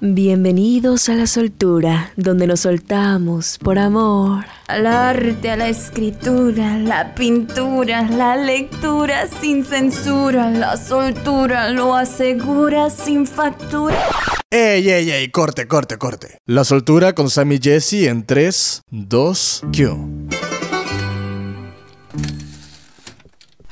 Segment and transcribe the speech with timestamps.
[0.00, 4.44] Bienvenidos a la soltura, donde nos soltamos por amor.
[4.68, 12.90] Al arte, a la escritura, la pintura, la lectura sin censura, la soltura lo asegura
[12.90, 13.98] sin factura.
[14.52, 15.30] ¡Ey, ey, ey!
[15.32, 16.38] Corte, corte, corte.
[16.46, 20.28] La soltura con Sammy Jesse en 3, 2, Q.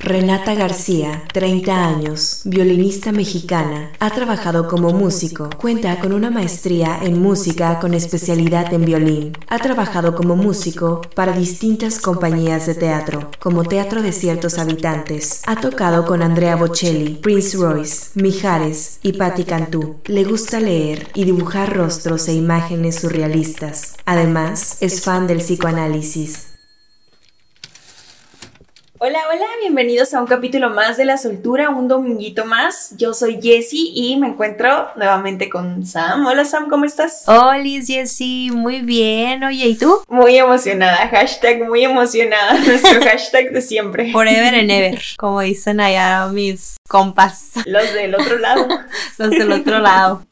[0.07, 7.21] Renata García, 30 años, violinista mexicana, ha trabajado como músico, cuenta con una maestría en
[7.21, 9.33] música con especialidad en violín.
[9.49, 15.43] Ha trabajado como músico para distintas compañías de teatro, como Teatro de Ciertos Habitantes.
[15.45, 19.97] Ha tocado con Andrea Bocelli, Prince Royce, Mijares y Patti Cantú.
[20.05, 23.97] Le gusta leer y dibujar rostros e imágenes surrealistas.
[24.05, 26.56] Además, es fan del psicoanálisis.
[28.99, 32.95] Hola, hola, bienvenidos a un capítulo más de La Soltura, un dominguito más.
[32.97, 36.25] Yo soy Jessie y me encuentro nuevamente con Sam.
[36.25, 37.25] Hola Sam, ¿cómo estás?
[37.27, 39.45] Hola Jessie, muy bien.
[39.45, 40.01] Oye, ¿y tú?
[40.09, 44.13] Muy emocionada, hashtag muy emocionada, nuestro hashtag de siempre.
[44.13, 47.53] Forever and ever, como dicen allá mis compas.
[47.67, 48.67] Los del otro lado.
[49.19, 50.23] Los del otro lado.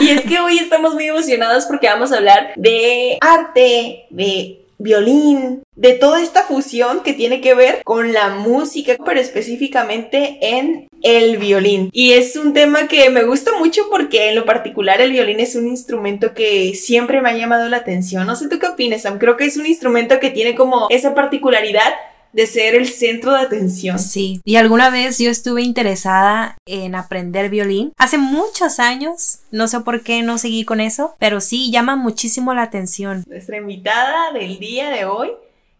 [0.00, 5.62] Y es que hoy estamos muy emocionadas porque vamos a hablar de arte, de violín,
[5.74, 11.36] de toda esta fusión que tiene que ver con la música, pero específicamente en el
[11.38, 11.90] violín.
[11.92, 15.54] Y es un tema que me gusta mucho porque en lo particular el violín es
[15.54, 18.26] un instrumento que siempre me ha llamado la atención.
[18.26, 19.18] No sé tú qué opinas, Sam.
[19.18, 21.92] Creo que es un instrumento que tiene como esa particularidad
[22.32, 23.98] de ser el centro de atención.
[23.98, 27.92] Sí, y alguna vez yo estuve interesada en aprender violín.
[27.96, 32.54] Hace muchos años, no sé por qué no seguí con eso, pero sí llama muchísimo
[32.54, 33.24] la atención.
[33.26, 35.30] Nuestra invitada del día de hoy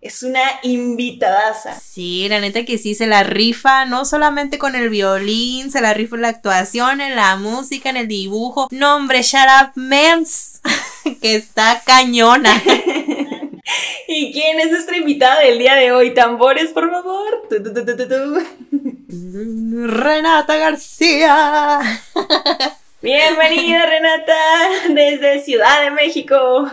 [0.00, 1.74] es una invitadaza.
[1.74, 5.92] Sí, la neta que sí se la rifa, no solamente con el violín, se la
[5.92, 8.68] rifa en la actuación, en la música, en el dibujo.
[8.70, 10.60] No, hombre, shut up, mens,
[11.20, 12.62] que está cañona.
[14.08, 16.14] ¿Y quién es nuestra invitada del día de hoy?
[16.14, 17.48] Tambores, por favor.
[19.08, 21.80] Renata García.
[23.00, 24.34] Bienvenida Renata
[24.88, 26.68] desde Ciudad de México.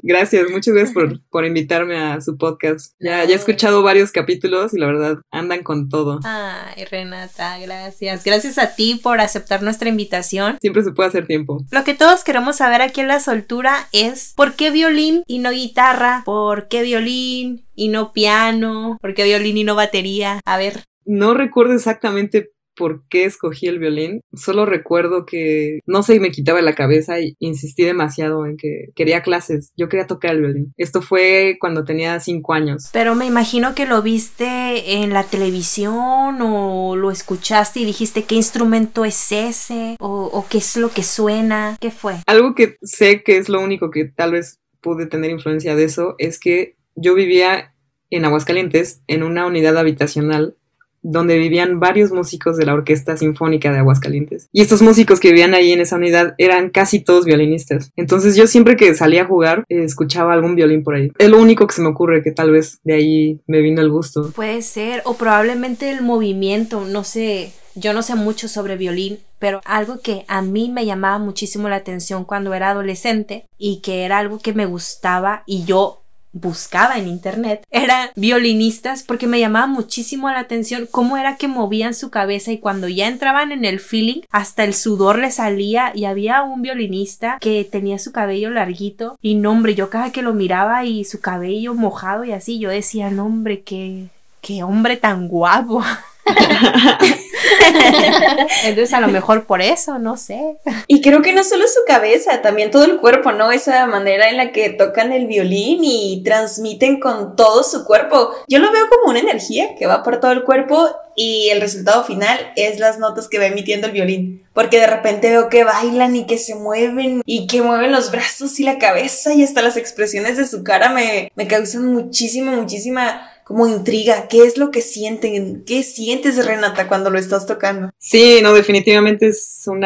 [0.00, 2.94] Gracias, muchas gracias por, por invitarme a su podcast.
[3.00, 6.20] Ya, ya he escuchado varios capítulos y la verdad andan con todo.
[6.22, 8.22] Ay, Renata, gracias.
[8.22, 10.58] Gracias a ti por aceptar nuestra invitación.
[10.60, 11.64] Siempre se puede hacer tiempo.
[11.72, 15.50] Lo que todos queremos saber aquí en la soltura es ¿por qué violín y no
[15.50, 16.22] guitarra?
[16.24, 18.96] ¿Por qué violín y no piano?
[19.00, 20.40] ¿Por qué violín y no batería?
[20.44, 20.84] A ver.
[21.04, 24.20] No recuerdo exactamente por qué escogí el violín.
[24.34, 29.22] Solo recuerdo que no sé, me quitaba la cabeza y insistí demasiado en que quería
[29.22, 29.72] clases.
[29.76, 30.72] Yo quería tocar el violín.
[30.76, 32.90] Esto fue cuando tenía cinco años.
[32.92, 38.34] Pero me imagino que lo viste en la televisión o lo escuchaste y dijiste qué
[38.34, 41.76] instrumento es ese o, o qué es lo que suena.
[41.80, 42.16] ¿Qué fue?
[42.26, 46.14] Algo que sé que es lo único que tal vez pude tener influencia de eso
[46.18, 47.74] es que yo vivía
[48.10, 50.56] en Aguascalientes en una unidad habitacional
[51.02, 54.48] donde vivían varios músicos de la Orquesta Sinfónica de Aguascalientes.
[54.52, 57.92] Y estos músicos que vivían ahí en esa unidad eran casi todos violinistas.
[57.96, 61.10] Entonces yo siempre que salía a jugar eh, escuchaba algún violín por ahí.
[61.18, 63.90] Es lo único que se me ocurre que tal vez de ahí me vino el
[63.90, 64.30] gusto.
[64.34, 67.52] Puede ser, o probablemente el movimiento, no sé.
[67.74, 71.76] Yo no sé mucho sobre violín, pero algo que a mí me llamaba muchísimo la
[71.76, 76.01] atención cuando era adolescente y que era algo que me gustaba y yo
[76.32, 81.94] buscaba en internet eran violinistas porque me llamaba muchísimo la atención cómo era que movían
[81.94, 86.06] su cabeza y cuando ya entraban en el feeling hasta el sudor le salía y
[86.06, 90.32] había un violinista que tenía su cabello larguito y no hombre yo cada que lo
[90.32, 94.08] miraba y su cabello mojado y así yo decía no hombre qué
[94.40, 95.82] qué hombre tan guapo
[98.64, 100.56] Entonces a lo mejor por eso, no sé.
[100.86, 103.52] Y creo que no solo su cabeza, también todo el cuerpo, ¿no?
[103.52, 108.30] Esa manera en la que tocan el violín y transmiten con todo su cuerpo.
[108.48, 112.04] Yo lo veo como una energía que va por todo el cuerpo y el resultado
[112.04, 114.46] final es las notas que va emitiendo el violín.
[114.54, 118.60] Porque de repente veo que bailan y que se mueven y que mueven los brazos
[118.60, 123.31] y la cabeza y hasta las expresiones de su cara me, me causan muchísima, muchísima
[123.52, 124.28] como intriga.
[124.28, 125.62] ¿Qué es lo que sienten?
[125.66, 127.90] ¿Qué sientes, Renata, cuando lo estás tocando?
[127.98, 129.82] Sí, no, definitivamente es un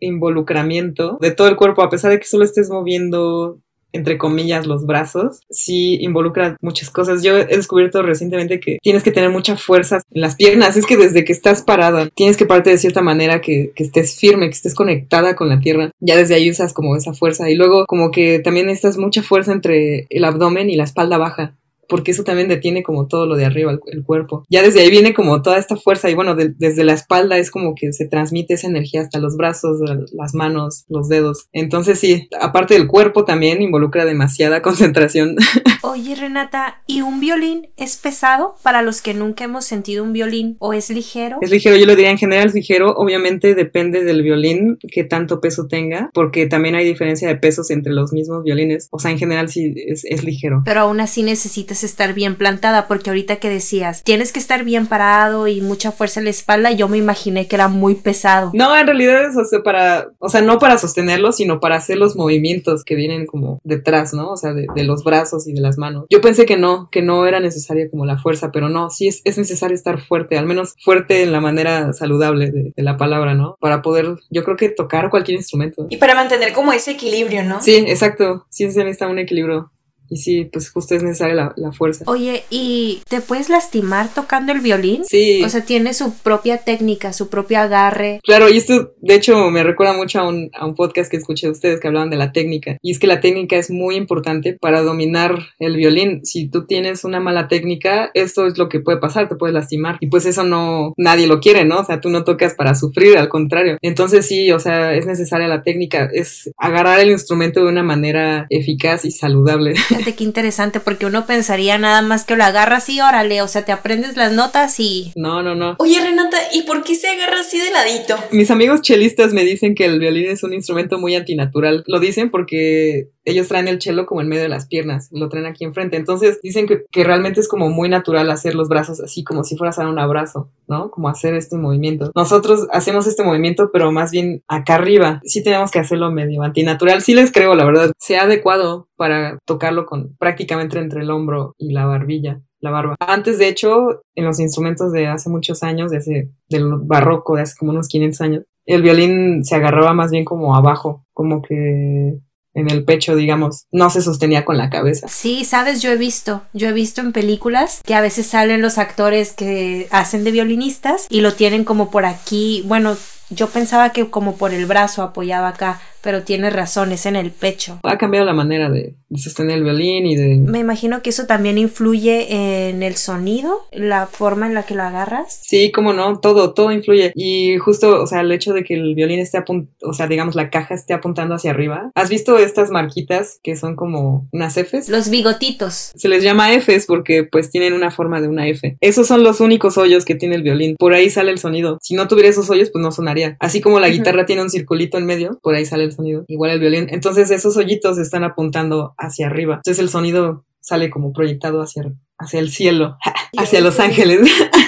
[0.00, 3.58] involucramiento de todo el cuerpo, a pesar de que solo estés moviendo
[3.92, 7.22] entre comillas, los brazos, sí involucra muchas cosas.
[7.22, 10.76] Yo he descubierto recientemente que tienes que tener mucha fuerza en las piernas.
[10.76, 14.18] Es que desde que estás parada, tienes que pararte de cierta manera que, que estés
[14.18, 15.92] firme, que estés conectada con la tierra.
[16.00, 17.48] Ya desde ahí usas como esa fuerza.
[17.48, 21.54] Y luego como que también necesitas mucha fuerza entre el abdomen y la espalda baja
[21.88, 24.44] porque eso también detiene como todo lo de arriba, el, el cuerpo.
[24.48, 27.50] Ya desde ahí viene como toda esta fuerza y bueno, de- desde la espalda es
[27.50, 31.46] como que se transmite esa energía hasta los brazos, la- las manos, los dedos.
[31.52, 35.36] Entonces sí, aparte del cuerpo también involucra demasiada concentración.
[35.82, 40.56] Oye, Renata, ¿y un violín es pesado para los que nunca hemos sentido un violín?
[40.58, 41.38] ¿O es ligero?
[41.40, 45.40] Es ligero, yo lo diría en general es ligero, obviamente depende del violín, que tanto
[45.40, 48.88] peso tenga, porque también hay diferencia de pesos entre los mismos violines.
[48.90, 50.62] O sea, en general sí es, es ligero.
[50.64, 54.86] Pero aún así necesitas estar bien plantada, porque ahorita que decías, tienes que estar bien
[54.86, 58.50] parado y mucha fuerza en la espalda, yo me imaginé que era muy pesado.
[58.54, 61.98] No, en realidad es o sea, para, o sea, no para sostenerlo, sino para hacer
[61.98, 64.30] los movimientos que vienen como detrás, ¿no?
[64.30, 66.06] O sea, de, de los brazos y de las manos.
[66.10, 69.22] Yo pensé que no, que no era necesaria como la fuerza, pero no, sí es,
[69.24, 73.34] es necesario estar fuerte, al menos fuerte en la manera saludable de, de la palabra,
[73.34, 73.56] ¿no?
[73.60, 75.86] Para poder, yo creo que tocar cualquier instrumento.
[75.90, 77.60] Y para mantener como ese equilibrio, ¿no?
[77.60, 79.70] Sí, exacto, sí se necesita un equilibrio.
[80.08, 82.04] Y sí, pues justo es necesaria la, la fuerza.
[82.06, 85.04] Oye, ¿y te puedes lastimar tocando el violín?
[85.04, 85.42] Sí.
[85.44, 88.20] O sea, tiene su propia técnica, su propio agarre.
[88.22, 91.46] Claro, y esto de hecho me recuerda mucho a un, a un podcast que escuché
[91.46, 92.76] de ustedes que hablaban de la técnica.
[92.82, 96.24] Y es que la técnica es muy importante para dominar el violín.
[96.24, 99.98] Si tú tienes una mala técnica, esto es lo que puede pasar, te puedes lastimar.
[100.00, 101.80] Y pues eso no, nadie lo quiere, ¿no?
[101.80, 103.78] O sea, tú no tocas para sufrir, al contrario.
[103.82, 108.46] Entonces sí, o sea, es necesaria la técnica, es agarrar el instrumento de una manera
[108.50, 109.74] eficaz y saludable.
[109.96, 113.64] Fíjate qué interesante, porque uno pensaría nada más que lo agarras y órale, o sea,
[113.64, 115.12] te aprendes las notas y...
[115.16, 115.76] No, no, no.
[115.78, 118.16] Oye, Renata, ¿y por qué se agarra así de ladito?
[118.30, 121.84] Mis amigos chelistas me dicen que el violín es un instrumento muy antinatural.
[121.86, 125.46] Lo dicen porque ellos traen el chelo como en medio de las piernas, lo traen
[125.46, 125.96] aquí enfrente.
[125.96, 129.56] Entonces dicen que, que realmente es como muy natural hacer los brazos así, como si
[129.56, 130.90] fueras a dar un abrazo, ¿no?
[130.90, 132.12] Como hacer este movimiento.
[132.14, 135.20] Nosotros hacemos este movimiento, pero más bien acá arriba.
[135.24, 137.02] Sí tenemos que hacerlo medio antinatural.
[137.02, 137.90] Sí les creo, la verdad.
[137.98, 142.96] Se ha adecuado para tocarlo con prácticamente entre el hombro y la barbilla la barba.
[142.98, 147.42] Antes, de hecho, en los instrumentos de hace muchos años, de hace, del barroco, de
[147.42, 152.18] hace como unos 500 años, el violín se agarraba más bien como abajo, como que
[152.54, 155.06] en el pecho, digamos, no se sostenía con la cabeza.
[155.08, 158.78] Sí, sabes, yo he visto, yo he visto en películas que a veces salen los
[158.78, 162.96] actores que hacen de violinistas y lo tienen como por aquí, bueno,
[163.30, 167.32] yo pensaba que como por el brazo apoyaba acá, pero tienes razón, es en el
[167.32, 167.80] pecho.
[167.82, 170.36] Ha cambiado la manera de, de sostener el violín y de...
[170.36, 174.84] Me imagino que eso también influye en el sonido, la forma en la que lo
[174.84, 175.40] agarras.
[175.42, 177.10] Sí, cómo no, todo, todo influye.
[177.16, 180.36] Y justo, o sea, el hecho de que el violín esté apuntando, o sea, digamos,
[180.36, 181.90] la caja esté apuntando hacia arriba.
[181.96, 184.88] ¿Has visto estas marquitas que son como unas Fs?
[184.88, 185.90] Los bigotitos.
[185.96, 188.76] Se les llama Fs porque pues tienen una forma de una F.
[188.80, 190.76] Esos son los únicos hoyos que tiene el violín.
[190.78, 191.78] Por ahí sale el sonido.
[191.82, 193.15] Si no tuviera esos hoyos, pues no sonaría.
[193.40, 196.24] Así como la guitarra tiene un circulito en medio, por ahí sale el sonido.
[196.28, 196.86] Igual el violín.
[196.90, 199.56] Entonces esos hoyitos están apuntando hacia arriba.
[199.56, 201.84] Entonces el sonido sale como proyectado hacia,
[202.18, 202.98] hacia el cielo,
[203.38, 204.20] hacia los ángeles.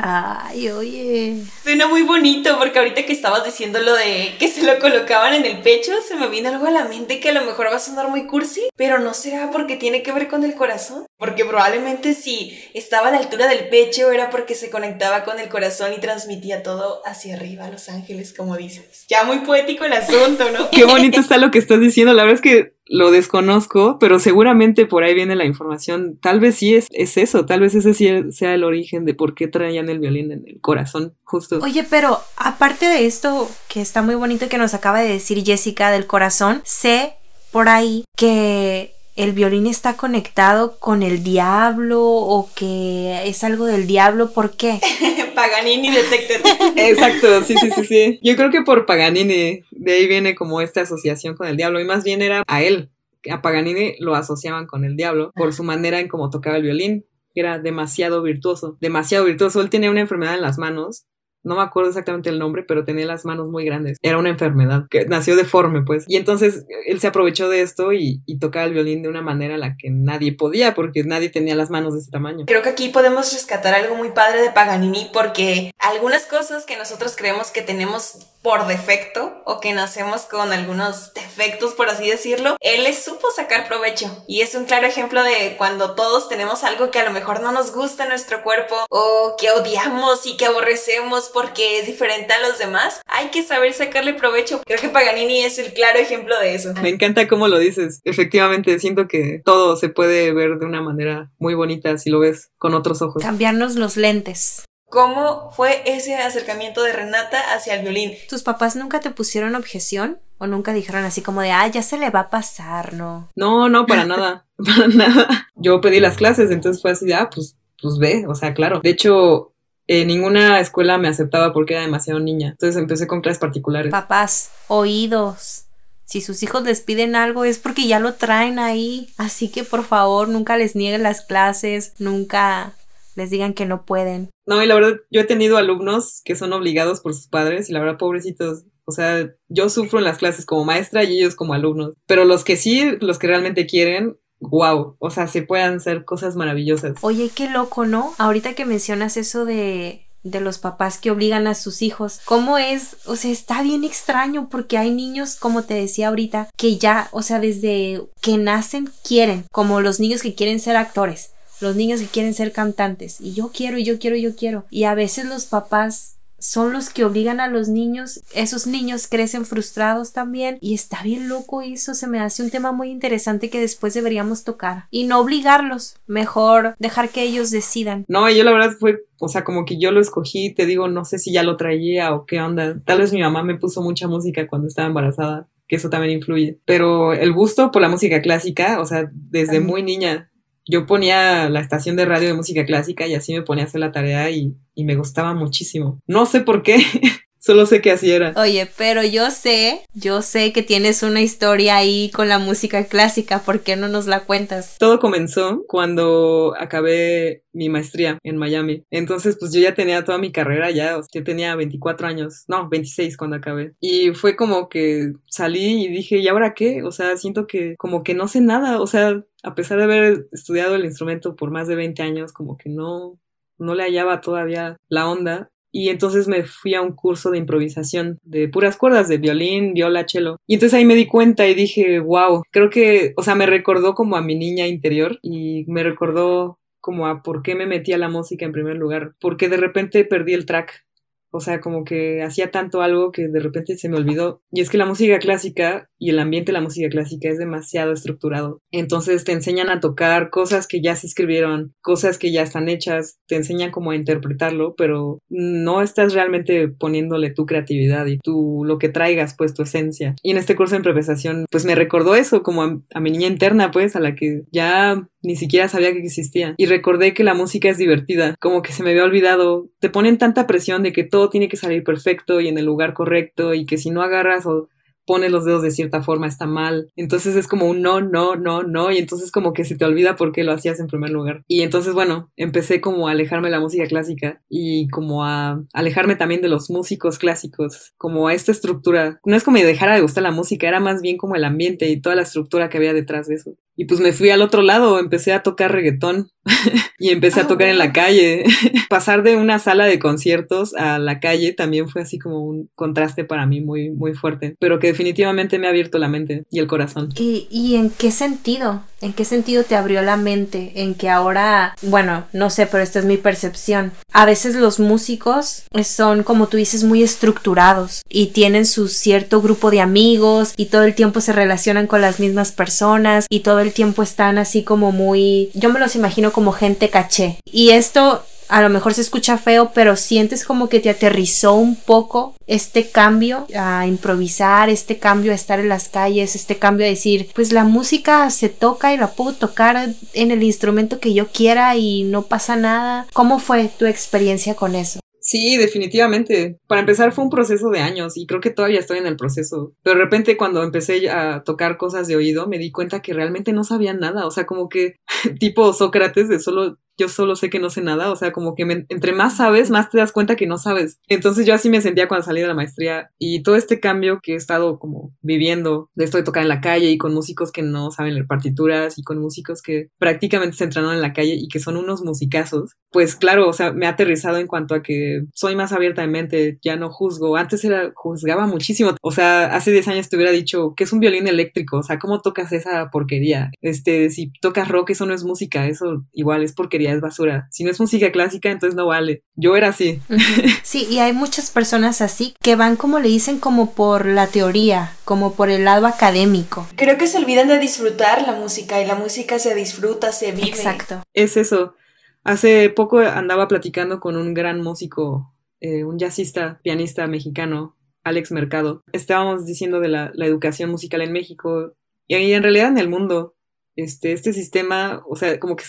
[0.00, 1.42] Ay, oye.
[1.64, 5.44] Suena muy bonito porque ahorita que estabas diciendo lo de que se lo colocaban en
[5.44, 7.80] el pecho, se me vino algo a la mente que a lo mejor va a
[7.80, 11.06] sonar muy cursi, pero no será porque tiene que ver con el corazón.
[11.16, 15.48] Porque probablemente si estaba a la altura del pecho era porque se conectaba con el
[15.48, 19.04] corazón y transmitía todo hacia arriba a los ángeles, como dices.
[19.08, 20.70] Ya muy poético el asunto, ¿no?
[20.70, 22.12] Qué bonito está lo que estás diciendo.
[22.12, 26.18] La verdad es que lo desconozco, pero seguramente por ahí viene la información.
[26.20, 29.34] Tal vez sí es, es eso, tal vez ese sí sea el origen de por
[29.34, 31.58] qué traían el violín en el corazón, justo.
[31.62, 35.90] Oye, pero aparte de esto que está muy bonito que nos acaba de decir Jessica
[35.90, 37.14] del corazón, sé
[37.52, 43.88] por ahí que el violín está conectado con el diablo o que es algo del
[43.88, 44.30] diablo.
[44.30, 44.78] ¿Por qué?
[45.34, 46.40] Paganini Detected.
[46.76, 48.20] Exacto, sí, sí, sí, sí.
[48.22, 51.84] Yo creo que por Paganini, de ahí viene como esta asociación con el diablo, y
[51.84, 52.90] más bien era a él.
[53.28, 57.04] A Paganini lo asociaban con el diablo por su manera en cómo tocaba el violín,
[57.34, 59.60] que era demasiado virtuoso, demasiado virtuoso.
[59.60, 61.06] Él tenía una enfermedad en las manos.
[61.48, 63.96] No me acuerdo exactamente el nombre, pero tenía las manos muy grandes.
[64.02, 66.04] Era una enfermedad que nació deforme, pues.
[66.06, 69.60] Y entonces él se aprovechó de esto y, tocaba el violín de una manera en
[69.60, 72.44] la que nadie podía, porque nadie tenía las manos de ese tamaño.
[72.46, 77.16] Creo que aquí podemos rescatar algo muy padre de Paganini porque algunas cosas que nosotros
[77.16, 82.84] creemos que tenemos por defecto o que nacemos con algunos defectos, por así decirlo, él
[82.84, 84.24] les supo sacar provecho.
[84.26, 87.52] Y es un claro ejemplo de cuando todos tenemos algo que a lo mejor no
[87.52, 92.40] nos gusta en nuestro cuerpo o que odiamos y que aborrecemos porque es diferente a
[92.46, 94.60] los demás, hay que saber sacarle provecho.
[94.64, 96.74] Creo que Paganini es el claro ejemplo de eso.
[96.82, 98.00] Me encanta cómo lo dices.
[98.04, 102.50] Efectivamente, siento que todo se puede ver de una manera muy bonita si lo ves
[102.58, 103.22] con otros ojos.
[103.22, 104.67] Cambiarnos los lentes.
[104.90, 108.12] ¿Cómo fue ese acercamiento de Renata hacia el violín?
[108.28, 110.18] ¿Tus papás nunca te pusieron objeción?
[110.38, 113.28] ¿O nunca dijeron así como de, ah, ya se le va a pasar, no?
[113.36, 114.46] No, no, para nada.
[114.56, 115.48] Para nada.
[115.54, 118.80] yo pedí las clases, entonces fue así de, ah, pues, pues ve, o sea, claro.
[118.82, 119.52] De hecho,
[119.86, 122.50] eh, ninguna escuela me aceptaba porque era demasiado niña.
[122.50, 123.90] Entonces empecé con clases particulares.
[123.90, 125.64] Papás, oídos.
[126.04, 129.12] Si sus hijos les piden algo es porque ya lo traen ahí.
[129.16, 132.72] Así que por favor, nunca les nieguen las clases, nunca
[133.18, 134.30] les digan que no pueden.
[134.46, 137.72] No, y la verdad, yo he tenido alumnos que son obligados por sus padres y
[137.72, 138.64] la verdad, pobrecitos.
[138.86, 141.92] O sea, yo sufro en las clases como maestra y ellos como alumnos.
[142.06, 146.36] Pero los que sí, los que realmente quieren, wow, o sea, se pueden hacer cosas
[146.36, 146.96] maravillosas.
[147.02, 148.14] Oye, qué loco, ¿no?
[148.16, 152.20] Ahorita que mencionas eso de de los papás que obligan a sus hijos.
[152.24, 152.96] ¿Cómo es?
[153.06, 157.22] O sea, está bien extraño porque hay niños, como te decía ahorita, que ya, o
[157.22, 161.30] sea, desde que nacen quieren, como los niños que quieren ser actores,
[161.60, 163.20] los niños que quieren ser cantantes.
[163.20, 164.64] Y yo quiero, y yo quiero, y yo quiero.
[164.70, 169.44] Y a veces los papás son los que obligan a los niños, esos niños crecen
[169.44, 173.60] frustrados también y está bien loco eso, se me hace un tema muy interesante que
[173.60, 178.04] después deberíamos tocar y no obligarlos, mejor dejar que ellos decidan.
[178.08, 181.04] No, yo la verdad fue, o sea, como que yo lo escogí, te digo, no
[181.04, 184.06] sé si ya lo traía o qué onda, tal vez mi mamá me puso mucha
[184.06, 186.58] música cuando estaba embarazada que eso también influye.
[186.64, 190.27] Pero el gusto por la música clásica, o sea, desde muy niña,
[190.68, 193.80] yo ponía la estación de radio de música clásica y así me ponía a hacer
[193.80, 195.98] la tarea y, y me gustaba muchísimo.
[196.06, 196.76] No sé por qué,
[197.48, 198.34] Solo sé que así era.
[198.36, 203.38] Oye, pero yo sé, yo sé que tienes una historia ahí con la música clásica,
[203.38, 204.76] ¿por qué no nos la cuentas?
[204.78, 208.84] Todo comenzó cuando acabé mi maestría en Miami.
[208.90, 213.16] Entonces, pues yo ya tenía toda mi carrera ya, yo tenía 24 años, no, 26
[213.16, 213.72] cuando acabé.
[213.80, 216.82] Y fue como que salí y dije, ¿y ahora qué?
[216.82, 220.28] O sea, siento que como que no sé nada, o sea, a pesar de haber
[220.32, 223.18] estudiado el instrumento por más de 20 años, como que no,
[223.56, 228.18] no le hallaba todavía la onda y entonces me fui a un curso de improvisación
[228.22, 230.36] de puras cuerdas, de violín, viola, cello.
[230.46, 233.94] Y entonces ahí me di cuenta y dije, wow, creo que, o sea, me recordó
[233.94, 237.98] como a mi niña interior y me recordó como a por qué me metí a
[237.98, 240.84] la música en primer lugar, porque de repente perdí el track
[241.30, 244.42] o sea, como que hacía tanto algo que de repente se me olvidó.
[244.52, 247.92] Y es que la música clásica y el ambiente de la música clásica es demasiado
[247.92, 248.60] estructurado.
[248.70, 253.18] Entonces te enseñan a tocar cosas que ya se escribieron, cosas que ya están hechas,
[253.26, 258.78] te enseñan cómo a interpretarlo, pero no estás realmente poniéndole tu creatividad y tu lo
[258.78, 260.14] que traigas, pues tu esencia.
[260.22, 263.26] Y en este curso de improvisación, pues me recordó eso, como a, a mi niña
[263.26, 266.54] interna, pues, a la que ya ni siquiera sabía que existía.
[266.56, 269.68] Y recordé que la música es divertida, como que se me había olvidado.
[269.80, 272.94] Te ponen tanta presión de que todo tiene que salir perfecto y en el lugar
[272.94, 274.68] correcto y que si no agarras o
[275.08, 276.92] pone los dedos de cierta forma, está mal.
[276.94, 280.16] Entonces es como un no, no, no, no, y entonces como que se te olvida
[280.16, 281.42] por qué lo hacías en primer lugar.
[281.48, 286.14] Y entonces, bueno, empecé como a alejarme de la música clásica y como a alejarme
[286.14, 289.18] también de los músicos clásicos, como a esta estructura.
[289.24, 291.88] No es como me dejara de gustar la música, era más bien como el ambiente
[291.88, 293.52] y toda la estructura que había detrás de eso.
[293.78, 296.32] Y pues me fui al otro lado, empecé a tocar reggaetón
[296.98, 298.42] y empecé a ah, tocar en la calle.
[298.90, 303.22] Pasar de una sala de conciertos a la calle también fue así como un contraste
[303.22, 306.66] para mí muy, muy fuerte, pero que definitivamente me ha abierto la mente y el
[306.66, 307.10] corazón.
[307.16, 308.82] ¿Y, y en qué sentido?
[309.00, 310.72] ¿En qué sentido te abrió la mente?
[310.74, 313.92] En que ahora, bueno, no sé, pero esta es mi percepción.
[314.12, 319.70] A veces los músicos son, como tú dices, muy estructurados y tienen su cierto grupo
[319.70, 323.67] de amigos y todo el tiempo se relacionan con las mismas personas y todo el
[323.72, 327.38] tiempo están así como muy, yo me los imagino como gente caché.
[327.44, 331.76] Y esto a lo mejor se escucha feo, pero sientes como que te aterrizó un
[331.76, 336.88] poco este cambio a improvisar, este cambio a estar en las calles, este cambio a
[336.88, 341.28] decir, pues la música se toca y la puedo tocar en el instrumento que yo
[341.28, 343.06] quiera y no pasa nada.
[343.12, 345.00] ¿Cómo fue tu experiencia con eso?
[345.28, 346.58] Sí, definitivamente.
[346.66, 349.74] Para empezar fue un proceso de años y creo que todavía estoy en el proceso.
[349.82, 353.52] Pero de repente cuando empecé a tocar cosas de oído me di cuenta que realmente
[353.52, 354.26] no sabía nada.
[354.26, 354.96] O sea, como que
[355.38, 358.84] tipo Sócrates de solo yo solo sé que no sé nada, o sea, como que
[358.88, 361.00] entre más sabes, más te das cuenta que no sabes.
[361.08, 364.32] Entonces yo así me sentía cuando salí de la maestría y todo este cambio que
[364.32, 367.62] he estado como viviendo, de esto de tocar en la calle y con músicos que
[367.62, 371.48] no saben leer partituras y con músicos que prácticamente se entrenaron en la calle y
[371.48, 375.22] que son unos musicazos, pues claro, o sea, me ha aterrizado en cuanto a que
[375.34, 377.36] soy más abierta de mente, ya no juzgo.
[377.36, 378.94] Antes era, juzgaba muchísimo.
[379.02, 381.98] O sea, hace 10 años te hubiera dicho que es un violín eléctrico, o sea,
[381.98, 383.50] ¿cómo tocas esa porquería?
[383.60, 387.48] Este, si tocas rock, eso no es música, eso igual es porquería es basura.
[387.50, 389.22] Si no es música clásica, entonces no vale.
[389.34, 390.00] Yo era así.
[390.62, 394.92] Sí, y hay muchas personas así que van como le dicen como por la teoría,
[395.04, 396.66] como por el lado académico.
[396.76, 400.48] Creo que se olvidan de disfrutar la música y la música se disfruta, se vive.
[400.48, 401.02] Exacto.
[401.14, 401.74] Es eso.
[402.22, 408.82] Hace poco andaba platicando con un gran músico, eh, un jazzista, pianista mexicano, Alex Mercado.
[408.92, 411.72] Estábamos diciendo de la, la educación musical en México
[412.06, 413.36] y en realidad en el mundo
[413.76, 415.64] este, este sistema, o sea, como que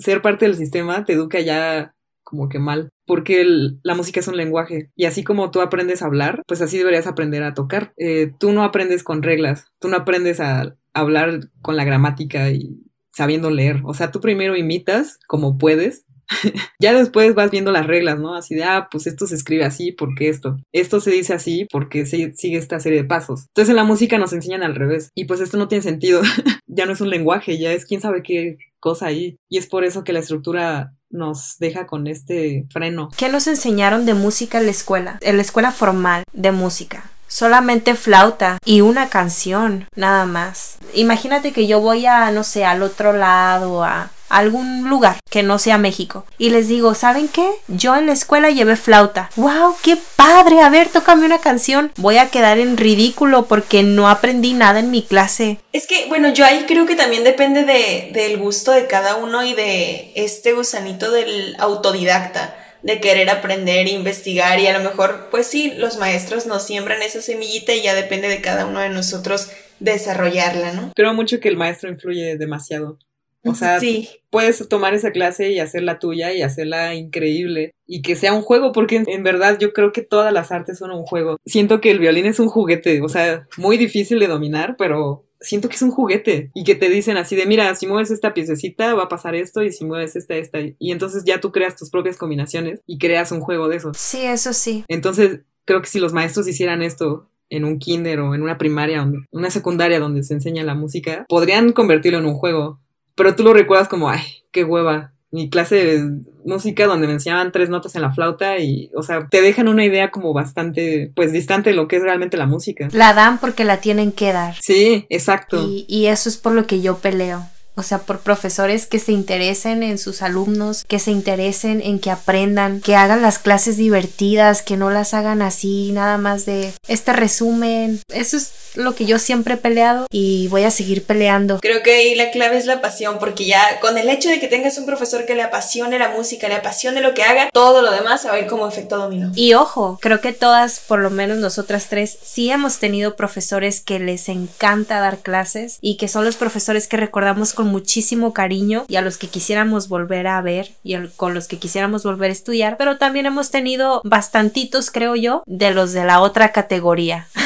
[0.00, 3.44] ser parte del sistema te educa ya como que mal, porque
[3.82, 7.08] la música es un lenguaje y así como tú aprendes a hablar, pues así deberías
[7.08, 7.92] aprender a tocar.
[7.96, 12.84] Eh, tú no aprendes con reglas, tú no aprendes a hablar con la gramática y
[13.12, 16.04] sabiendo leer, o sea, tú primero imitas como puedes
[16.78, 18.34] ya después vas viendo las reglas, ¿no?
[18.34, 20.58] Así de, ah, pues esto se escribe así porque esto.
[20.72, 23.46] Esto se dice así porque se sigue esta serie de pasos.
[23.48, 25.10] Entonces en la música nos enseñan al revés.
[25.14, 26.22] Y pues esto no tiene sentido.
[26.66, 29.36] ya no es un lenguaje, ya es quién sabe qué cosa ahí.
[29.48, 33.08] Y es por eso que la estructura nos deja con este freno.
[33.16, 35.18] ¿Qué nos enseñaron de música en la escuela?
[35.22, 40.78] En la escuela formal de música solamente flauta y una canción, nada más.
[40.94, 45.58] Imagínate que yo voy a, no sé, al otro lado, a algún lugar que no
[45.58, 46.24] sea México.
[46.38, 47.50] Y les digo, ¿saben qué?
[47.68, 49.30] Yo en la escuela llevé flauta.
[49.36, 49.76] ¡Wow!
[49.82, 50.60] ¡Qué padre!
[50.60, 51.92] A ver, tócame una canción.
[51.96, 55.58] Voy a quedar en ridículo porque no aprendí nada en mi clase.
[55.72, 59.44] Es que, bueno, yo ahí creo que también depende de, del gusto de cada uno
[59.44, 65.46] y de este gusanito del autodidacta de querer aprender, investigar y a lo mejor, pues
[65.46, 69.50] sí, los maestros nos siembran esa semillita y ya depende de cada uno de nosotros
[69.80, 70.92] desarrollarla, ¿no?
[70.94, 72.98] Creo mucho que el maestro influye demasiado.
[73.44, 73.80] O sea,
[74.28, 78.72] puedes tomar esa clase y hacerla tuya y hacerla increíble y que sea un juego,
[78.72, 81.36] porque en verdad yo creo que todas las artes son un juego.
[81.46, 85.68] Siento que el violín es un juguete, o sea, muy difícil de dominar, pero siento
[85.68, 88.94] que es un juguete y que te dicen así de, mira, si mueves esta piececita
[88.94, 90.58] va a pasar esto y si mueves esta, esta.
[90.78, 93.92] Y entonces ya tú creas tus propias combinaciones y creas un juego de eso.
[93.94, 94.84] Sí, eso sí.
[94.88, 98.98] Entonces, creo que si los maestros hicieran esto en un kinder o en una primaria,
[98.98, 102.80] donde, una secundaria donde se enseña la música, podrían convertirlo en un juego.
[103.14, 107.52] Pero tú lo recuerdas como, ay, qué hueva, mi clase de música donde me enseñaban
[107.52, 111.32] tres notas en la flauta y, o sea, te dejan una idea como bastante, pues,
[111.32, 112.88] distante de lo que es realmente la música.
[112.92, 114.56] La dan porque la tienen que dar.
[114.60, 115.62] Sí, exacto.
[115.62, 117.46] Y, y eso es por lo que yo peleo.
[117.76, 122.10] O sea, por profesores que se interesen en sus alumnos, que se interesen en que
[122.10, 127.12] aprendan, que hagan las clases divertidas, que no las hagan así, nada más de este
[127.12, 128.00] resumen.
[128.12, 131.60] Eso es lo que yo siempre he peleado y voy a seguir peleando.
[131.60, 134.48] Creo que ahí la clave es la pasión, porque ya con el hecho de que
[134.48, 137.90] tengas un profesor que le apasione la música, le apasione lo que haga, todo lo
[137.90, 139.32] demás se va a ir como efecto dominó.
[139.34, 143.98] Y ojo, creo que todas, por lo menos nosotras tres, sí hemos tenido profesores que
[143.98, 148.96] les encanta dar clases y que son los profesores que recordamos con muchísimo cariño y
[148.96, 152.76] a los que quisiéramos volver a ver y con los que quisiéramos volver a estudiar,
[152.76, 157.28] pero también hemos tenido bastantitos, creo yo, de los de la otra categoría.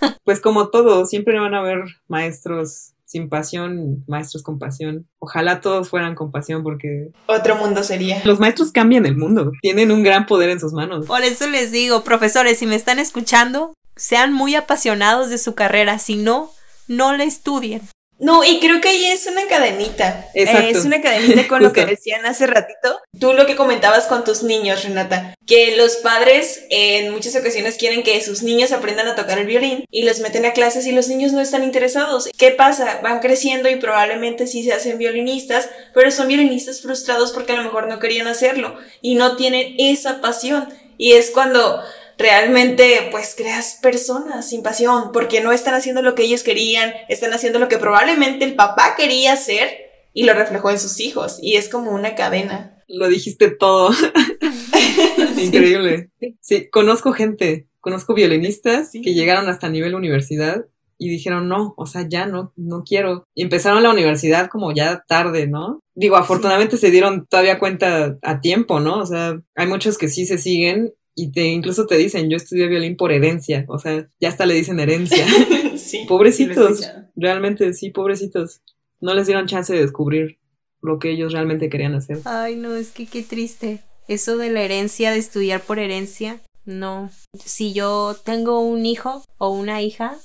[0.24, 5.08] Pues como todo, siempre van a haber maestros sin pasión, maestros con pasión.
[5.18, 7.10] Ojalá todos fueran con pasión porque...
[7.26, 8.20] Otro mundo sería.
[8.24, 11.06] Los maestros cambian el mundo, tienen un gran poder en sus manos.
[11.06, 15.98] Por eso les digo, profesores, si me están escuchando, sean muy apasionados de su carrera,
[15.98, 16.50] si no,
[16.86, 17.80] no la estudien.
[18.18, 20.28] No, y creo que ahí es una cadenita.
[20.34, 23.00] es una cadenita con lo que decían hace ratito.
[23.18, 28.02] Tú lo que comentabas con tus niños, Renata, que los padres en muchas ocasiones quieren
[28.02, 31.08] que sus niños aprendan a tocar el violín y los meten a clases y los
[31.08, 32.28] niños no están interesados.
[32.36, 33.00] ¿Qué pasa?
[33.02, 37.62] Van creciendo y probablemente sí se hacen violinistas, pero son violinistas frustrados porque a lo
[37.62, 40.68] mejor no querían hacerlo y no tienen esa pasión.
[41.00, 41.80] Y es cuando
[42.18, 47.32] realmente pues creas personas sin pasión porque no están haciendo lo que ellos querían, están
[47.32, 49.68] haciendo lo que probablemente el papá quería hacer
[50.12, 52.82] y lo reflejó en sus hijos y es como una cadena.
[52.88, 53.90] Lo dijiste todo.
[55.38, 56.10] Increíble.
[56.40, 60.64] Sí, conozco gente, conozco violinistas que llegaron hasta nivel universidad
[61.00, 63.24] y dijeron, no, o sea, ya no, no quiero.
[63.34, 65.80] Y empezaron la universidad como ya tarde, ¿no?
[65.94, 68.98] Digo, afortunadamente se dieron todavía cuenta a tiempo, ¿no?
[68.98, 72.68] O sea, hay muchos que sí se siguen y te incluso te dicen, yo estudié
[72.68, 75.26] violín por herencia, o sea, ya hasta le dicen herencia.
[75.76, 78.60] sí, pobrecitos, realmente sí, pobrecitos.
[79.00, 80.38] No les dieron chance de descubrir
[80.80, 82.20] lo que ellos realmente querían hacer.
[82.24, 83.80] Ay, no, es que qué triste.
[84.06, 87.10] Eso de la herencia, de estudiar por herencia, no.
[87.44, 90.16] Si yo tengo un hijo o una hija,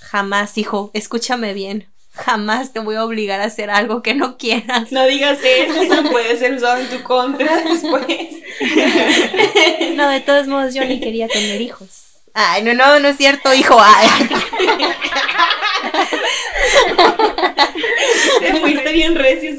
[0.00, 4.92] jamás, hijo, escúchame bien, jamás te voy a obligar a hacer algo que no quieras.
[4.92, 8.06] No digas eso, eso puede ser usado en tu contra después.
[9.96, 12.22] No, de todos modos yo ni quería tener hijos.
[12.32, 13.76] Ay, no, no, no es cierto, hijo.
[13.80, 14.08] Ay.
[18.40, 19.50] Te fuiste bien recio,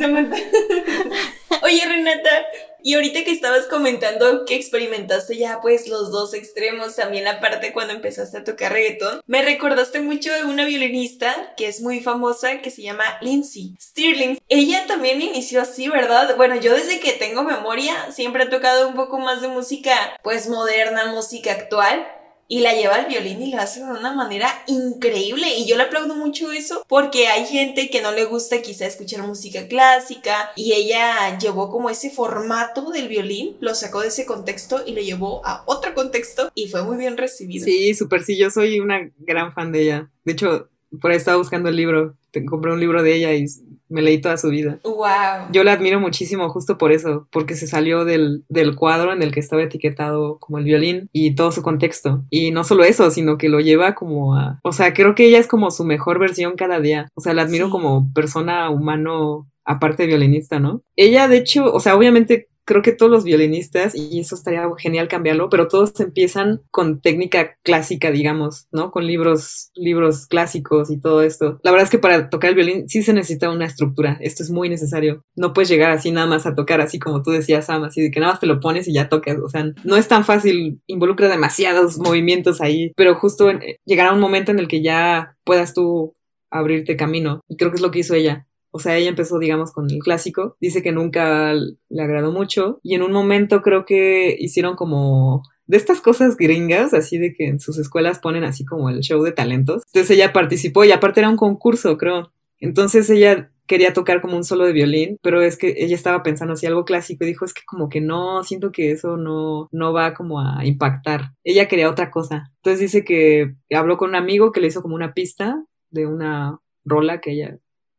[1.62, 2.46] Oye, Renata,
[2.86, 7.74] y ahorita que estabas comentando que experimentaste ya pues los dos extremos, también la parte
[7.74, 12.62] cuando empezaste a tocar reggaetón, me recordaste mucho de una violinista que es muy famosa
[12.62, 14.38] que se llama Lindsay Stirling.
[14.50, 16.38] Ella también inició así, ¿verdad?
[16.38, 20.48] Bueno, yo desde que tengo memoria siempre he tocado un poco más de música pues
[20.48, 22.06] moderna, música actual
[22.48, 25.84] y la lleva al violín y lo hace de una manera increíble y yo le
[25.84, 30.74] aplaudo mucho eso porque hay gente que no le gusta quizá escuchar música clásica y
[30.74, 35.42] ella llevó como ese formato del violín, lo sacó de ese contexto y lo llevó
[35.46, 37.66] a otro contexto y fue muy bien recibido.
[37.66, 40.12] Sí, súper sí, yo soy una gran fan de ella.
[40.24, 43.46] De hecho, por ahí estaba buscando el libro, te compré un libro de ella y
[43.90, 44.80] me leí toda su vida.
[44.84, 45.52] Wow.
[45.52, 49.32] Yo la admiro muchísimo justo por eso, porque se salió del, del, cuadro en el
[49.32, 52.24] que estaba etiquetado como el violín y todo su contexto.
[52.30, 54.60] Y no solo eso, sino que lo lleva como a...
[54.64, 57.10] O sea, creo que ella es como su mejor versión cada día.
[57.14, 57.72] O sea, la admiro Sí.
[57.72, 60.82] como persona humano aparte de violinista, ¿no?
[60.96, 65.08] Ella, de hecho, o sea, obviamente creo que todos los violinistas, y eso estaría genial
[65.08, 68.92] cambiarlo, pero todos empiezan con técnica clásica, digamos, ¿no?
[68.92, 71.60] Con libros, libros clásicos y todo esto.
[71.64, 74.50] La verdad es que para tocar el violín sí se necesita una estructura, esto es
[74.50, 75.22] muy necesario.
[75.36, 78.12] No puedes llegar así nada más a tocar, así como tú decías, Sam, así de
[78.12, 80.82] que nada más te lo pones y ya tocas, o sea, no es tan fácil,
[80.88, 85.74] involucra demasiados movimientos ahí, pero justo en- llegará un momento en el que ya puedas
[85.74, 86.16] tú
[86.52, 88.48] abrirte camino, y creo que es lo que hizo ella.
[88.76, 90.58] O sea, ella empezó, digamos, con el clásico.
[90.60, 92.82] Dice que nunca le agradó mucho.
[92.84, 97.48] Y en un momento creo que hicieron como de estas cosas gringas, así de que
[97.48, 99.84] en sus escuelas ponen así como el show de talentos.
[99.88, 102.34] Entonces ella participó y aparte era un concurso, creo.
[102.60, 106.56] Entonces ella quería tocar como un solo de violín, pero es que ella estaba pensando
[106.56, 109.94] así algo clásico y dijo, es que como que no, siento que eso no, no
[109.94, 111.32] va como a impactar.
[111.46, 112.52] Ella quería otra cosa.
[112.58, 116.60] Entonces dice que habló con un amigo que le hizo como una pista de una
[116.84, 117.58] rola que ella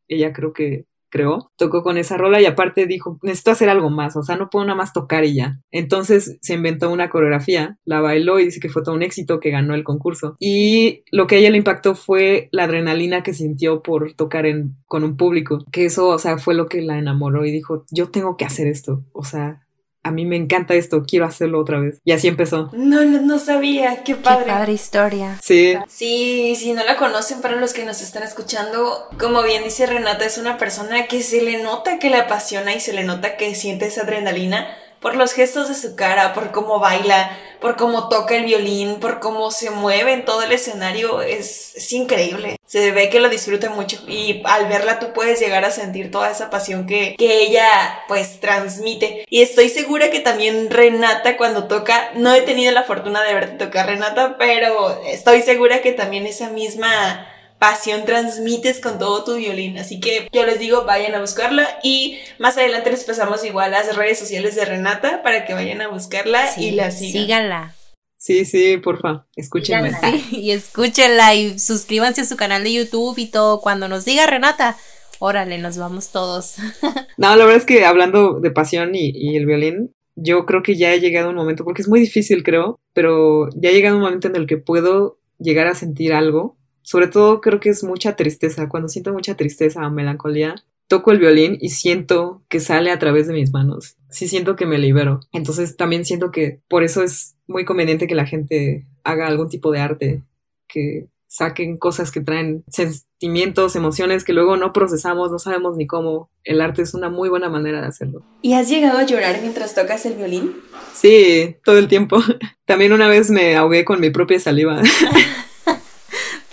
[0.08, 4.16] ella creo que creó, tocó con esa rola y aparte dijo, necesito hacer algo más,
[4.16, 5.60] o sea, no puedo nada más tocar y ya.
[5.70, 9.50] Entonces se inventó una coreografía, la bailó y dice que fue todo un éxito, que
[9.50, 10.36] ganó el concurso.
[10.38, 14.46] Y lo que a ella le impactó fue la adrenalina que sintió por tocar
[14.86, 18.10] con un público, que eso, o sea, fue lo que la enamoró y dijo, yo
[18.10, 19.65] tengo que hacer esto, o sea,
[20.06, 22.00] a mí me encanta esto, quiero hacerlo otra vez.
[22.04, 22.70] Y así empezó.
[22.72, 24.46] No, no, no sabía, qué Qué padre.
[24.46, 25.38] padre historia.
[25.42, 29.86] Sí, Sí, si no la conocen, para los que nos están escuchando, como bien dice
[29.86, 33.36] Renata, es una persona que se le nota que le apasiona y se le nota
[33.36, 34.66] que siente esa adrenalina
[35.00, 37.30] por los gestos de su cara, por cómo baila,
[37.60, 42.56] por cómo toca el violín, por cómo se mueve en todo el escenario, es, increíble.
[42.66, 46.30] Se ve que lo disfruta mucho y al verla tú puedes llegar a sentir toda
[46.30, 47.68] esa pasión que, que ella
[48.08, 49.24] pues transmite.
[49.30, 53.64] Y estoy segura que también Renata cuando toca, no he tenido la fortuna de verte
[53.64, 57.26] tocar Renata, pero estoy segura que también esa misma
[57.58, 59.78] pasión transmites con todo tu violín.
[59.78, 63.96] Así que yo les digo, vayan a buscarla y más adelante les pasamos igual las
[63.96, 67.12] redes sociales de Renata para que vayan a buscarla y la sigan.
[67.12, 67.74] Síganla.
[68.16, 69.92] sí, sí, porfa, escúchenme.
[69.94, 70.18] Síganla.
[70.18, 73.60] Sí, y escúchenla y suscríbanse a su canal de YouTube y todo.
[73.60, 74.76] Cuando nos diga Renata,
[75.18, 76.56] órale, nos vamos todos.
[77.18, 80.76] No, la verdad es que hablando de pasión y, y el violín, yo creo que
[80.76, 83.94] ya he llegado a un momento, porque es muy difícil, creo, pero ya he llegado
[83.94, 86.56] a un momento en el que puedo llegar a sentir algo.
[86.86, 88.68] Sobre todo creo que es mucha tristeza.
[88.68, 90.54] Cuando siento mucha tristeza o melancolía,
[90.86, 93.96] toco el violín y siento que sale a través de mis manos.
[94.08, 95.18] Sí siento que me libero.
[95.32, 99.72] Entonces también siento que por eso es muy conveniente que la gente haga algún tipo
[99.72, 100.22] de arte,
[100.68, 106.30] que saquen cosas que traen sentimientos, emociones que luego no procesamos, no sabemos ni cómo.
[106.44, 108.22] El arte es una muy buena manera de hacerlo.
[108.42, 110.54] ¿Y has llegado a llorar mientras tocas el violín?
[110.94, 112.18] Sí, todo el tiempo.
[112.64, 114.80] También una vez me ahogué con mi propia saliva.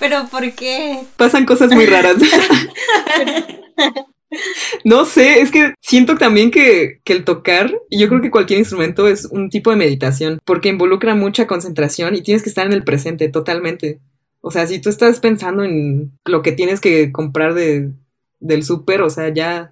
[0.03, 0.99] Pero ¿por qué?
[1.15, 2.17] Pasan cosas muy raras.
[4.83, 8.57] No sé, es que siento también que, que el tocar, y yo creo que cualquier
[8.57, 12.73] instrumento es un tipo de meditación, porque involucra mucha concentración y tienes que estar en
[12.73, 13.99] el presente totalmente.
[14.41, 17.91] O sea, si tú estás pensando en lo que tienes que comprar de,
[18.39, 19.71] del súper, o sea, ya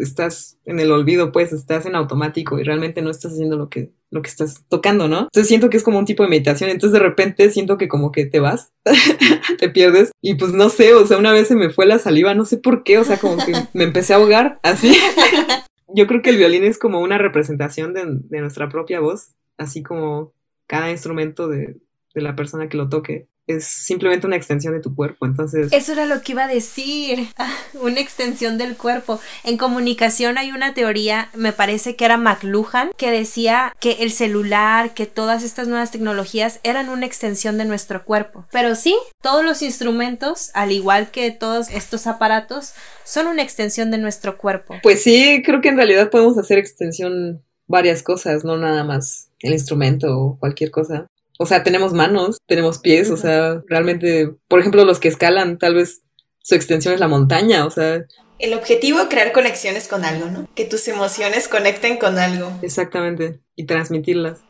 [0.00, 3.90] estás en el olvido, pues estás en automático y realmente no estás haciendo lo que,
[4.10, 5.20] lo que estás tocando, ¿no?
[5.20, 8.12] Entonces siento que es como un tipo de meditación, entonces de repente siento que como
[8.12, 8.72] que te vas,
[9.58, 12.34] te pierdes y pues no sé, o sea, una vez se me fue la saliva,
[12.34, 14.94] no sé por qué, o sea, como que me empecé a ahogar, así.
[15.94, 20.32] Yo creo que el violín es como una representación de, nuestra propia voz, así como
[20.68, 21.78] cada instrumento de,
[22.14, 25.26] de la persona que lo toque es simplemente una extensión de tu cuerpo.
[25.26, 27.28] Entonces, Eso era lo que iba a decir,
[27.74, 29.20] una extensión del cuerpo.
[29.44, 34.94] En comunicación hay una teoría, me parece que era McLuhan, que decía que el celular,
[34.94, 38.46] que todas estas nuevas tecnologías eran una extensión de nuestro cuerpo.
[38.52, 42.72] Pero sí, todos los instrumentos, al igual que todos estos aparatos,
[43.04, 44.76] son una extensión de nuestro cuerpo.
[44.82, 49.52] pues sí, creo que en realidad podemos hacer extensión varias cosas, no nada más el
[49.52, 51.06] instrumento o cualquier cosa.
[51.42, 55.74] O sea, tenemos manos, tenemos pies, o sea, realmente, por ejemplo, los que escalan, tal
[55.74, 56.02] vez
[56.42, 58.04] su extensión es la montaña, o sea,
[58.38, 60.46] El objetivo, crear conexiones con algo, ¿no?
[60.54, 62.52] Que tus emociones conecten con algo.
[62.60, 64.40] exactamente, y transmitirlas.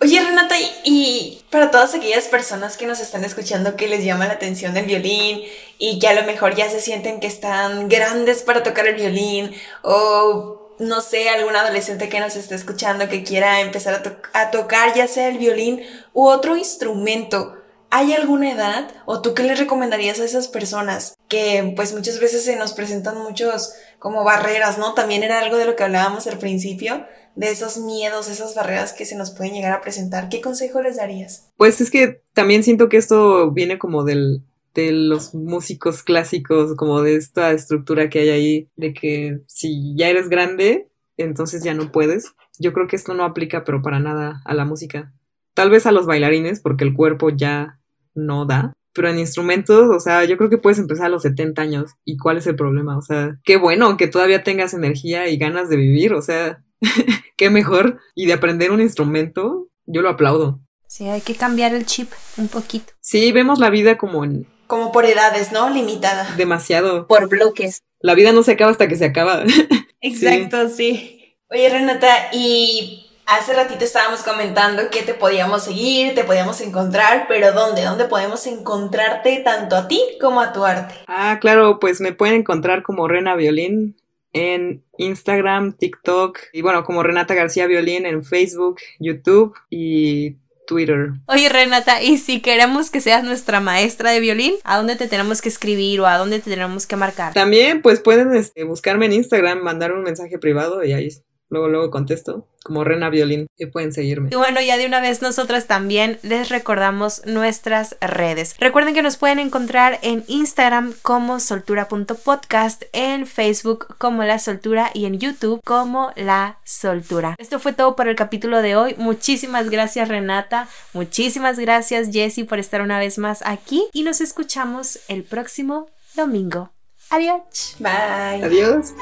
[0.00, 4.32] Oye Renata, y para todas aquellas personas que nos están escuchando que les llama la
[4.32, 5.42] atención el violín
[5.78, 9.52] y que a lo mejor ya se sienten que están grandes para tocar el violín
[9.82, 14.02] o no sé, algún adolescente que nos esté escuchando que quiera empezar
[14.34, 17.60] a, a tocar ya sea el violín u otro instrumento,
[17.92, 22.44] ¿Hay alguna edad o tú qué le recomendarías a esas personas que pues muchas veces
[22.44, 24.94] se nos presentan muchos como barreras, ¿no?
[24.94, 29.04] También era algo de lo que hablábamos al principio, de esos miedos, esas barreras que
[29.04, 30.28] se nos pueden llegar a presentar.
[30.28, 31.50] ¿Qué consejo les darías?
[31.56, 37.02] Pues es que también siento que esto viene como del, de los músicos clásicos, como
[37.02, 41.92] de esta estructura que hay ahí, de que si ya eres grande, entonces ya no
[41.92, 42.34] puedes.
[42.58, 45.12] Yo creo que esto no aplica, pero para nada a la música.
[45.54, 47.80] Tal vez a los bailarines, porque el cuerpo ya
[48.14, 48.72] no da.
[48.92, 51.92] Pero en instrumentos, o sea, yo creo que puedes empezar a los 70 años.
[52.04, 52.98] ¿Y cuál es el problema?
[52.98, 56.12] O sea, qué bueno que todavía tengas energía y ganas de vivir.
[56.12, 56.62] O sea,
[57.36, 58.00] qué mejor.
[58.14, 60.60] Y de aprender un instrumento, yo lo aplaudo.
[60.86, 62.92] Sí, hay que cambiar el chip un poquito.
[63.00, 64.46] Sí, vemos la vida como en...
[64.70, 65.68] Como por edades, ¿no?
[65.68, 66.32] Limitada.
[66.36, 67.08] Demasiado.
[67.08, 67.82] Por bloques.
[67.98, 69.42] La vida no se acaba hasta que se acaba.
[70.00, 71.36] Exacto, sí.
[71.50, 77.52] Oye, Renata, y Hace ratito estábamos comentando que te podíamos seguir, te podíamos encontrar, pero
[77.52, 77.84] ¿dónde?
[77.84, 80.96] ¿Dónde podemos encontrarte tanto a ti como a tu arte?
[81.06, 83.96] Ah, claro, pues me pueden encontrar como Rena Violín
[84.32, 90.34] en Instagram, TikTok y bueno, como Renata García Violín en Facebook, YouTube y
[90.70, 91.10] Twitter.
[91.26, 95.42] Oye Renata, y si queremos que seas nuestra maestra de violín, ¿a dónde te tenemos
[95.42, 97.34] que escribir o a dónde te tenemos que marcar?
[97.34, 101.08] También pues pueden este, buscarme en Instagram, mandar un mensaje privado y ahí
[101.50, 104.30] Luego, luego contesto, como Rena Violín, que pueden seguirme.
[104.32, 108.54] Y bueno, ya de una vez nosotras también les recordamos nuestras redes.
[108.60, 115.06] Recuerden que nos pueden encontrar en Instagram como soltura.podcast, en Facebook como La Soltura y
[115.06, 117.34] en YouTube como La Soltura.
[117.38, 118.94] Esto fue todo por el capítulo de hoy.
[118.96, 125.00] Muchísimas gracias Renata, muchísimas gracias Jessie por estar una vez más aquí y nos escuchamos
[125.08, 126.70] el próximo domingo.
[127.10, 127.74] Adiós.
[127.80, 128.44] Bye.
[128.44, 128.94] Adiós.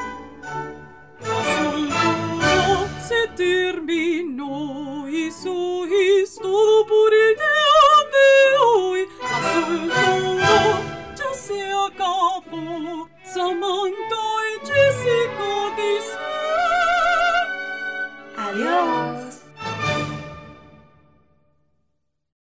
[3.37, 8.29] Terminó y sois todo por el día de
[8.65, 9.09] hoy.
[9.87, 10.05] La
[11.17, 13.09] ya se acabó.
[13.25, 16.39] Samantha y Jessica dicen
[18.37, 19.38] adiós.